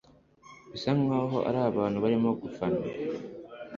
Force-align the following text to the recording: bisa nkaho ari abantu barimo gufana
bisa 0.71 0.89
nkaho 1.01 1.37
ari 1.49 1.59
abantu 1.69 1.97
barimo 2.03 2.29
gufana 2.41 2.81